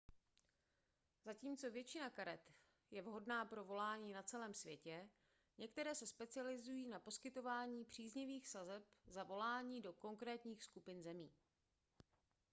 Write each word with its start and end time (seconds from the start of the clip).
zatímco 1.25 1.71
většina 1.71 2.09
karet 2.09 2.41
je 2.91 3.01
vhodná 3.01 3.45
pro 3.45 3.65
volání 3.65 4.13
na 4.13 4.23
celém 4.23 4.53
světě 4.53 5.09
některé 5.57 5.95
se 5.95 6.07
specializují 6.07 6.87
na 6.89 6.99
poskytování 6.99 7.85
příznivých 7.85 8.47
sazeb 8.47 8.83
za 9.07 9.23
volání 9.23 9.81
do 9.81 9.93
konkrétních 9.93 10.63
skupin 10.63 11.01
zemí 11.01 11.31